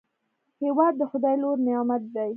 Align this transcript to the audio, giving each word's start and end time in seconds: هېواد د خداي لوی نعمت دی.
هېواد 0.63 0.93
د 0.97 1.01
خداي 1.11 1.35
لوی 1.41 1.57
نعمت 1.67 2.03
دی. 2.15 2.29